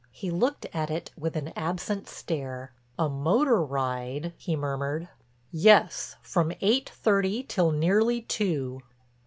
He 0.11 0.31
looked 0.31 0.65
at 0.73 0.89
it 0.89 1.11
with 1.15 1.35
an 1.35 1.53
absent 1.55 2.07
stare. 2.09 2.71
"A 2.97 3.07
motor 3.07 3.61
ride?" 3.61 4.33
he 4.35 4.55
murmured. 4.55 5.09
"Yes, 5.51 6.15
from 6.23 6.51
eight 6.59 6.89
thirty 6.89 7.43
till 7.43 7.69
nearly 7.71 8.23
two." 8.23 8.81